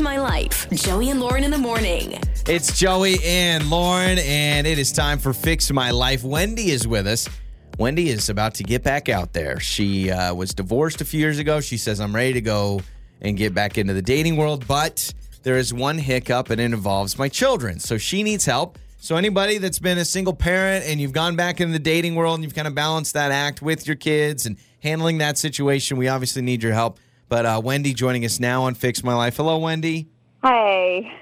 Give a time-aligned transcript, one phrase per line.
[0.00, 0.68] My Life.
[0.70, 2.18] Joey and Lauren in the morning.
[2.46, 6.24] It's Joey and Lauren, and it is time for Fix My Life.
[6.24, 7.28] Wendy is with us.
[7.78, 9.60] Wendy is about to get back out there.
[9.60, 11.60] She uh, was divorced a few years ago.
[11.60, 12.80] She says, I'm ready to go
[13.20, 17.18] and get back into the dating world, but there is one hiccup, and it involves
[17.18, 17.78] my children.
[17.78, 18.78] So she needs help.
[19.00, 22.34] So, anybody that's been a single parent and you've gone back into the dating world
[22.34, 26.08] and you've kind of balanced that act with your kids and handling that situation, we
[26.08, 26.98] obviously need your help.
[27.28, 29.36] But uh, Wendy joining us now on Fix My Life.
[29.36, 30.08] Hello, Wendy.
[30.42, 31.12] Hi.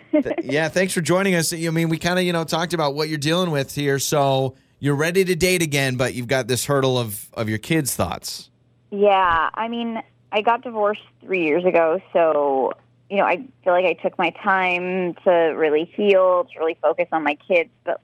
[0.43, 1.53] Yeah, thanks for joining us.
[1.53, 3.99] I mean, we kind of, you know, talked about what you're dealing with here.
[3.99, 7.95] So you're ready to date again, but you've got this hurdle of of your kids'
[7.95, 8.51] thoughts.
[8.91, 10.03] yeah, I mean,
[10.33, 12.73] I got divorced three years ago, so
[13.11, 17.07] you know, I feel like I took my time to really heal, to really focus
[17.13, 18.01] on my kids, but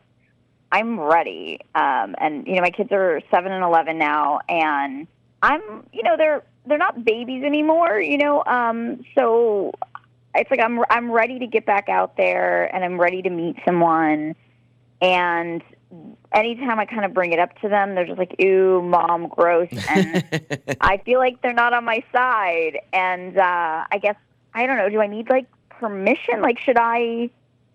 [0.70, 1.60] I'm ready.
[1.74, 5.06] Um, and you know, my kids are seven and eleven now, and
[5.42, 8.00] I'm, you know, they're they're not babies anymore.
[8.00, 9.72] You know, um, so
[10.34, 13.56] it's like I'm I'm ready to get back out there, and I'm ready to meet
[13.64, 14.34] someone,
[15.00, 15.62] and
[16.32, 19.68] anytime I kind of bring it up to them, they're just like, "Ooh, mom, gross,"
[19.88, 20.24] and
[20.80, 22.78] I feel like they're not on my side.
[22.92, 24.16] And uh, I guess
[24.54, 24.88] I don't know.
[24.88, 26.40] Do I need like permission?
[26.40, 27.30] Like, should I?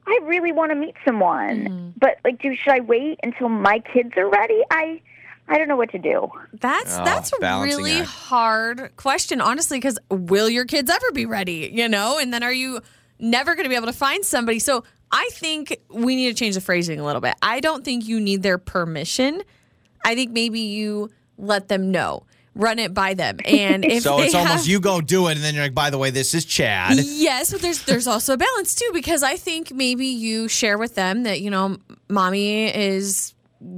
[0.09, 4.13] I really want to meet someone, but like, do should I wait until my kids
[4.15, 4.61] are ready?
[4.71, 5.01] I
[5.49, 6.29] I don't know what to do.
[6.53, 8.09] That's Oh, that's a balancing really act.
[8.09, 11.69] hard question, honestly, because will your kids ever be ready?
[11.73, 12.81] You know, and then are you
[13.19, 14.59] never going to be able to find somebody?
[14.59, 17.33] So I think we need to change the phrasing a little bit.
[17.41, 19.41] I don't think you need their permission.
[20.03, 22.23] I think maybe you let them know,
[22.55, 25.33] run it by them, and if so they it's have, almost you go do it,
[25.35, 26.97] and then you're like, by the way, this is Chad.
[26.97, 30.95] Yes, but there's there's also a balance too because I think maybe you share with
[30.95, 31.77] them that you know
[32.09, 33.33] mommy is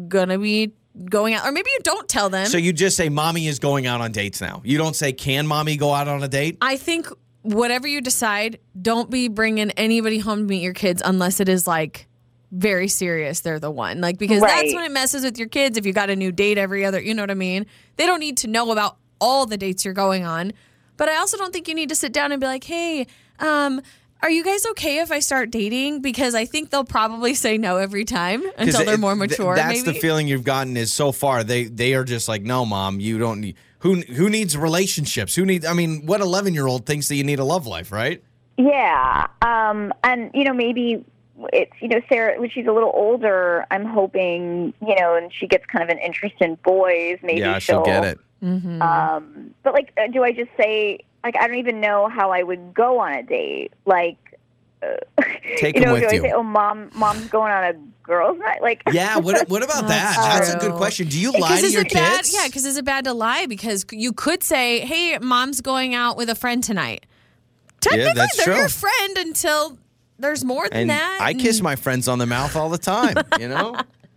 [0.07, 0.73] gonna be
[1.05, 2.47] going out, or maybe you don't tell them.
[2.47, 5.47] So you just say, "Mommy is going out on dates now." You don't say, "Can
[5.47, 7.07] mommy go out on a date?" I think
[7.41, 11.65] whatever you decide, don't be bringing anybody home to meet your kids unless it is
[11.67, 12.07] like
[12.51, 13.41] very serious.
[13.41, 15.77] They're the one, like because that's when it messes with your kids.
[15.77, 17.65] If you got a new date every other, you know what I mean.
[17.95, 20.53] They don't need to know about all the dates you're going on.
[20.97, 23.07] But I also don't think you need to sit down and be like, hey,
[23.39, 23.81] um.
[24.21, 26.01] Are you guys okay if I start dating?
[26.01, 29.55] Because I think they'll probably say no every time until they're it- more th- mature.
[29.55, 29.93] that's maybe.
[29.93, 33.17] the feeling you've gotten is so far they they are just like, "No, mom, you
[33.17, 35.35] don't need who who needs relationships?
[35.35, 35.65] Who needs?
[35.65, 38.21] I mean, what eleven year old thinks that you need a love life, right?
[38.57, 41.05] Yeah, um, and you know maybe
[41.53, 43.65] it's you know Sarah when she's a little older.
[43.71, 47.19] I'm hoping you know, and she gets kind of an interest in boys.
[47.23, 48.19] Maybe yeah, she'll get it.
[48.43, 48.81] Mhm.
[48.81, 52.43] Um, but like, uh, do I just say like I don't even know how I
[52.43, 53.73] would go on a date?
[53.85, 54.17] Like,
[54.81, 54.87] uh,
[55.57, 56.21] Take you 'em know, with do you.
[56.21, 58.61] Say, "Oh, mom, mom's going on a girls' night"?
[58.61, 60.15] Like, Yeah, what what about that?
[60.17, 61.07] That's That's a good question.
[61.07, 62.17] Do you lie to your it bad?
[62.17, 62.33] kids?
[62.33, 63.45] Yeah, because is it bad to lie?
[63.45, 67.05] Because you could say, "Hey, mom's going out with a friend tonight."
[67.81, 68.55] Technically, that's they're true.
[68.55, 69.77] your friend until
[70.17, 71.19] there's more than and that.
[71.21, 73.73] I kiss my friends on the mouth all the time, you know?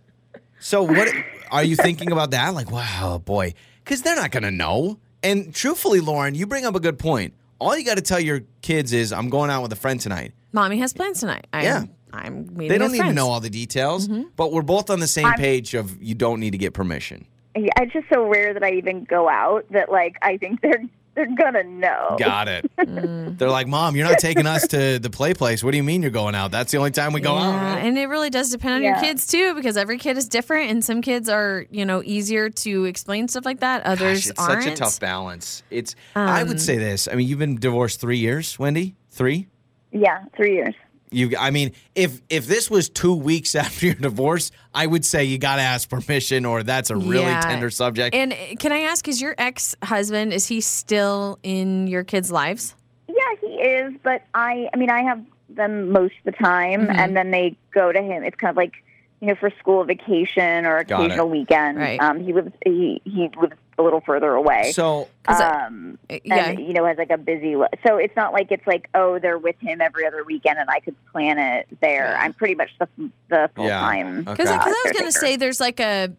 [0.59, 1.07] so what
[1.49, 2.53] are you thinking about that?
[2.53, 3.53] Like, wow, boy,
[3.83, 4.97] because they're not going to know.
[5.23, 7.33] And truthfully, Lauren, you bring up a good point.
[7.59, 10.33] All you got to tell your kids is, I'm going out with a friend tonight.
[10.51, 11.47] Mommy has plans tonight.
[11.53, 11.83] I'm, Yeah.
[12.11, 12.67] I'm meeting.
[12.67, 13.15] They don't with need to friends.
[13.15, 14.23] know all the details, Mm-hmm.
[14.35, 17.25] but we're both on the same I'm- page of you don't need to get permission.
[17.55, 20.83] yeah, it's just so rare that I even go out that like I think they're
[21.15, 22.15] they're gonna know.
[22.19, 22.69] Got it.
[22.83, 23.37] Mm.
[23.37, 25.63] They're like, Mom, you're not taking us to the play place.
[25.63, 26.51] What do you mean you're going out?
[26.51, 27.51] That's the only time we go out.
[27.53, 27.83] Yeah, right?
[27.85, 30.83] and it really does depend on your kids too, because every kid is different, and
[30.83, 33.83] some kids are, you know, easier to explain stuff like that.
[33.85, 34.63] Others Gosh, it's aren't.
[34.63, 35.63] such a tough balance.
[35.71, 35.95] It's.
[36.15, 37.07] I Um, would say this.
[37.07, 38.95] I mean, you've been divorced three years, Wendy.
[39.09, 39.47] Three.
[39.91, 40.75] Yeah, three years.
[41.13, 41.35] You.
[41.37, 45.37] I mean, if if this was two weeks after your divorce, I would say you
[45.37, 47.39] got to ask permission, or that's a really Yeah.
[47.41, 48.15] tender subject.
[48.15, 52.31] And uh, can I ask, is your ex husband is he still in your kids'
[52.31, 52.75] lives?
[53.07, 56.99] Yeah, he is, but I I mean I have them most of the time Mm-hmm.
[56.99, 58.23] and then they go to him.
[58.23, 58.73] It's kind of like,
[59.21, 61.05] you know, for school vacation or Got it.
[61.05, 61.77] occasional weekend.
[61.77, 61.99] Right.
[62.01, 64.71] Um he lives he he lives a little further away.
[64.73, 66.49] so um Uh, Yeah.
[66.49, 69.17] and you know has like a busy li- so it's not like it's like oh
[69.19, 72.15] they're with him every other weekend and I could plan it there.
[72.17, 72.87] I'm pretty much the
[73.29, 73.79] the full Yeah.
[73.79, 74.19] time.
[74.27, 74.31] Okay.
[74.31, 76.11] Because I was going to say there's like a,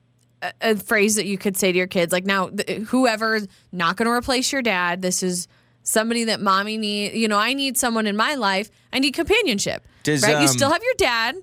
[0.43, 3.97] a a phrase that you could say to your kids like now th- whoever's not
[3.97, 5.47] going to replace your dad this is
[5.83, 9.87] somebody that mommy need you know I need someone in my life I need companionship
[10.03, 11.37] Does, right um, you still have your dad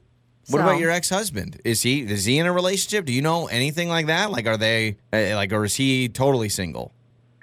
[0.49, 1.59] What so- about your ex husband?
[1.63, 3.05] Is he is he in a relationship?
[3.05, 4.31] Do you know anything like that?
[4.31, 6.93] Like, are they uh, like, or is he totally single?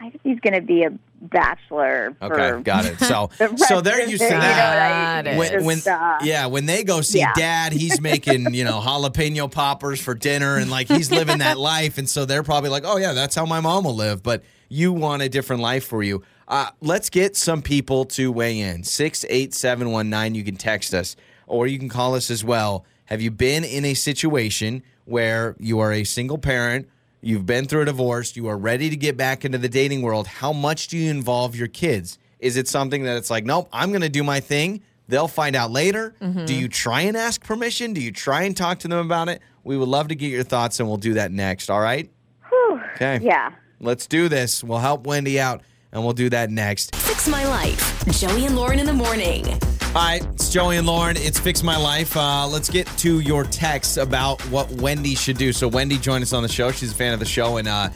[0.00, 0.91] I think he's going to be a
[1.21, 2.99] bachelor for Okay, got it.
[3.00, 5.25] So the so they're of used you that.
[5.25, 7.33] know, like, when, when uh, yeah, when they go see yeah.
[7.35, 11.99] dad, he's making you know jalapeno poppers for dinner, and like he's living that life,
[11.99, 14.23] and so they're probably like, oh yeah, that's how my mom will live.
[14.23, 16.23] But you want a different life for you.
[16.47, 18.83] Uh, let's get some people to weigh in.
[18.83, 20.35] 68719.
[20.35, 21.17] You can text us
[21.49, 22.85] or you can call us as well.
[23.06, 26.89] Have you been in a situation where you are a single parent?
[27.21, 28.37] You've been through a divorce.
[28.37, 30.27] You are ready to get back into the dating world.
[30.27, 32.19] How much do you involve your kids?
[32.39, 34.83] Is it something that it's like, nope, I'm going to do my thing.
[35.09, 36.15] They'll find out later.
[36.21, 36.45] Mm-hmm.
[36.45, 37.94] Do you try and ask permission?
[37.94, 39.41] Do you try and talk to them about it?
[39.65, 41.71] We would love to get your thoughts, and we'll do that next.
[41.71, 42.11] All right?
[42.51, 42.81] Whew.
[42.94, 43.19] Okay.
[43.23, 43.53] Yeah.
[43.81, 44.62] Let's do this.
[44.62, 45.62] We'll help Wendy out,
[45.93, 46.94] and we'll do that next.
[46.94, 48.05] Fix My Life.
[48.21, 49.59] Joey and Lauren in the morning.
[49.88, 51.17] All right, it's Joey and Lauren.
[51.17, 52.17] It's Fix My Life.
[52.17, 55.52] Uh, let's get to your texts about what Wendy should do.
[55.52, 56.70] So, Wendy joined us on the show.
[56.70, 57.88] She's a fan of the show and uh,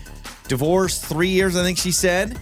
[0.48, 2.38] divorced three years, I think she said.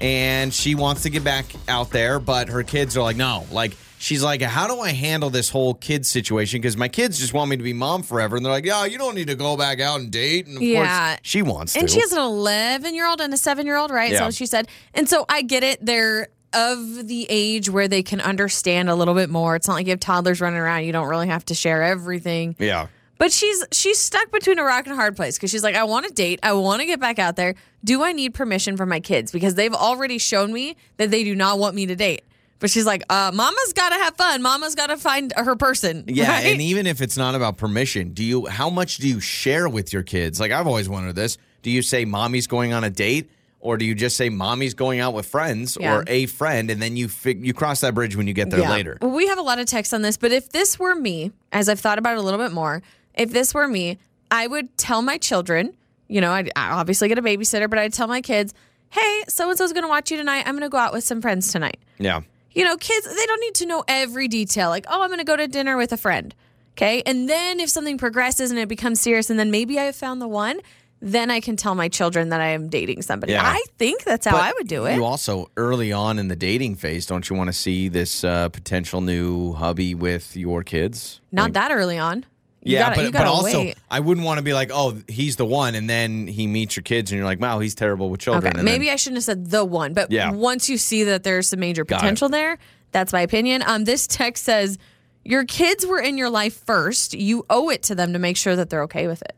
[0.00, 3.46] And she wants to get back out there, but her kids are like, no.
[3.50, 6.60] Like, she's like, how do I handle this whole kids situation?
[6.60, 8.36] Because my kids just want me to be mom forever.
[8.36, 10.46] And they're like, yeah, you don't need to go back out and date.
[10.46, 11.14] And of Yeah.
[11.16, 11.80] course, she wants to.
[11.80, 14.12] And she has an 11 year old and a seven year old, right?
[14.12, 14.20] Yeah.
[14.26, 14.68] So she said.
[14.94, 15.84] And so I get it.
[15.84, 19.56] They're of the age where they can understand a little bit more.
[19.56, 20.84] It's not like you have toddlers running around.
[20.84, 22.56] You don't really have to share everything.
[22.58, 22.88] yeah.
[23.18, 25.84] But she's she's stuck between a rock and a hard place because she's like, I
[25.84, 26.40] want to date.
[26.42, 27.54] I want to get back out there.
[27.84, 29.30] Do I need permission from my kids?
[29.30, 32.22] Because they've already shown me that they do not want me to date.
[32.60, 34.40] But she's like, uh, Mama's got to have fun.
[34.40, 36.04] Mama's got to find her person.
[36.08, 36.46] Yeah, right?
[36.46, 39.92] and even if it's not about permission, do you how much do you share with
[39.92, 40.40] your kids?
[40.40, 41.36] Like I've always wondered this.
[41.60, 43.30] Do you say mommy's going on a date
[43.60, 45.96] or do you just say mommy's going out with friends Yeah.
[45.96, 48.60] or a friend and then you fig- you cross that bridge when you get there
[48.60, 48.70] Yeah.
[48.70, 48.98] later?
[49.00, 51.68] Well, we have a lot of text on this, but if this were me, as
[51.68, 52.82] I've thought about it a little bit more,
[53.14, 53.98] if this were me,
[54.30, 55.74] I would tell my children,
[56.08, 58.54] you know, I'd I obviously get a babysitter, but I'd tell my kids,
[58.90, 60.44] hey, so and so's going to watch you tonight.
[60.46, 61.78] I'm going to go out with some friends tonight.
[61.98, 62.20] Yeah.
[62.52, 64.70] You know, kids, they don't need to know every detail.
[64.70, 66.34] Like, oh, I'm going to go to dinner with a friend.
[66.72, 67.02] Okay.
[67.06, 70.20] And then if something progresses and it becomes serious, and then maybe I have found
[70.20, 70.60] the one,
[71.00, 73.32] then I can tell my children that I am dating somebody.
[73.32, 73.42] Yeah.
[73.44, 74.96] I think that's how But I would do it.
[74.96, 78.48] You also early on in the dating phase, don't you want to see this uh,
[78.50, 81.20] potential new hubby with your kids?
[81.32, 82.26] Not that early on.
[82.62, 83.78] You yeah, gotta- but but also wait.
[83.90, 86.82] I wouldn't want to be like, oh, he's the one, and then he meets your
[86.82, 88.42] kids, and you're like, wow, he's terrible with children.
[88.42, 90.32] Okay, and then- maybe I shouldn't have said the one, but Yeah.
[90.32, 92.58] once you see that there's some major potential there,
[92.92, 93.62] that's my opinion.
[93.66, 94.76] Um, this text says
[95.24, 97.14] your kids were in your life first.
[97.14, 99.34] You owe it to them to make sure that they're okay with it.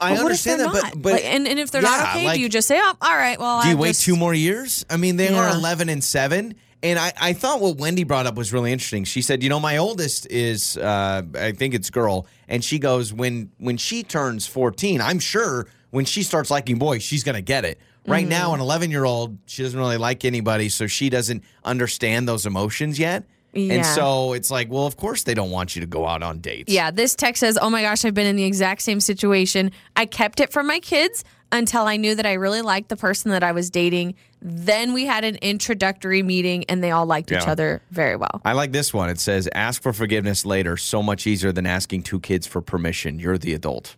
[0.00, 0.82] I But understand that, not?
[0.92, 2.78] but but Like, and, and if they're yeah, not okay, like- do you just say,
[2.80, 3.62] "Oh, all right, well"?
[3.62, 4.84] Do you I wait just- two more years?
[4.90, 6.54] I mean, they are 11 and 7.
[6.82, 9.04] And I, I thought what Wendy brought up was really interesting.
[9.04, 12.26] She said, you know, my oldest is, uh, I think it's girl.
[12.46, 17.02] And she goes, when when she turns 14, I'm sure when she starts liking boys,
[17.02, 17.78] she's going to get it.
[18.06, 18.28] Right Mm-hmm.
[18.28, 20.68] now, an 11 year old, she doesn't really like anybody.
[20.68, 23.24] So she doesn't understand those emotions yet.
[23.54, 23.74] Yeah.
[23.74, 26.40] And so it's like, well, of course they don't want you to go out on
[26.40, 26.72] dates.
[26.72, 29.70] Yeah, this text says, "Oh my gosh, I've been in the exact same situation.
[29.96, 33.30] I kept it from my kids until I knew that I really liked the person
[33.30, 34.16] that I was dating.
[34.42, 38.52] Then we had an introductory meeting, and they all liked each other very well." I
[38.52, 39.08] like this one.
[39.08, 40.76] It says, ask for forgiveness later.
[40.76, 43.18] So much easier than asking two kids for permission.
[43.20, 43.96] You're the adult.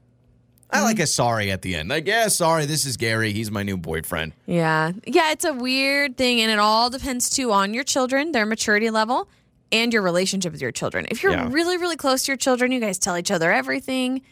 [0.71, 1.89] I like a sorry at the end.
[1.89, 3.33] Like, yeah, sorry, this is Gary.
[3.33, 4.33] He's my new boyfriend.
[4.47, 4.93] Yeah.
[5.07, 8.91] Yeah, it's a weird thing and it all depends too on your children, their maturity
[8.91, 9.29] level,
[9.73, 11.07] and your relationship with your children.
[11.11, 11.49] If you're Yeah.
[11.51, 14.23] really really close to your children, you guys tell each other everything.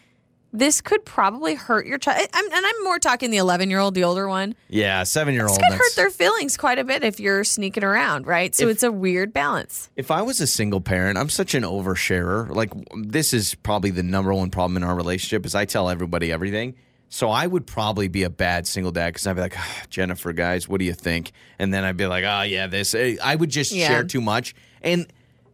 [0.56, 2.28] This could probably hurt your child.
[2.32, 4.54] I'm, and I'm more talking the 11-year-old, the older one.
[4.68, 5.58] Yeah, seven year old.
[5.58, 8.54] This could hurt their feelings quite a bit if you're sneaking around, right?
[8.54, 9.90] So If- it's a weird balance.
[9.96, 12.48] If I was a single parent, I'm such an oversharer.
[12.54, 16.30] Like this is probably the number one problem in our relationship is I tell everybody
[16.30, 16.76] everything.
[17.08, 20.32] So I would probably be a bad single dad because I'd be like, "Ah, Jennifer,
[20.32, 21.32] guys, what do you think?
[21.58, 22.94] And then I'd be like, oh yeah, this.
[22.94, 23.88] I would just Yeah.
[23.88, 25.06] share too much, and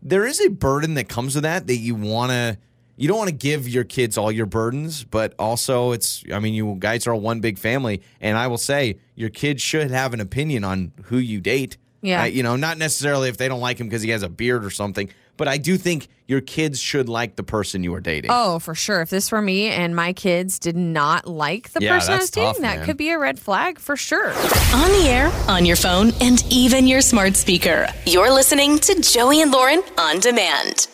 [0.03, 2.59] there is a burden that comes with that that you want to.
[2.97, 6.23] You don't want to give your kids all your burdens, but also it's.
[6.33, 9.91] I mean, you guys are one big family, and I will say your kids should
[9.91, 11.79] have an opinion on who you date.
[12.03, 12.23] Yeah.
[12.23, 14.65] I- you know, not necessarily if they don't like him because he has a beard
[14.65, 18.31] or something, but I do think your kids should like the person you are dating.
[18.33, 19.01] Oh, for sure.
[19.01, 22.23] If this were me and my kids did not like the Yeah, person I that's
[22.25, 24.29] was dating, tough, that could be a red flag for sure.
[24.33, 27.89] On the air, on your phone, and even your smart speaker.
[28.07, 30.89] You're listening to Joey and Lauren on demand.